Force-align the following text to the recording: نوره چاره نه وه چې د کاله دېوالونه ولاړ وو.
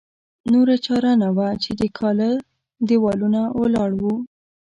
نوره 0.51 0.75
چاره 0.85 1.11
نه 1.21 1.29
وه 1.35 1.47
چې 1.63 1.71
د 1.79 1.81
کاله 1.97 2.29
دېوالونه 2.87 3.41
ولاړ 3.59 3.91
وو. 4.01 4.13